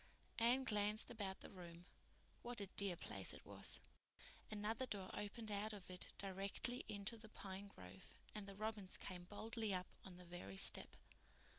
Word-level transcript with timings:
Anne 0.39 0.63
glanced 0.63 1.11
about 1.11 1.41
the 1.41 1.49
room. 1.51 1.85
What 2.41 2.59
a 2.59 2.65
dear 2.65 2.95
place 2.95 3.33
it 3.33 3.45
was! 3.45 3.79
Another 4.49 4.87
door 4.87 5.11
opened 5.13 5.51
out 5.51 5.73
of 5.73 5.91
it 5.91 6.11
directly 6.17 6.83
into 6.89 7.17
the 7.17 7.29
pine 7.29 7.67
grove 7.67 8.15
and 8.33 8.47
the 8.47 8.55
robins 8.55 8.97
came 8.97 9.25
boldly 9.25 9.75
up 9.75 9.93
on 10.03 10.17
the 10.17 10.25
very 10.25 10.57
step. 10.57 10.97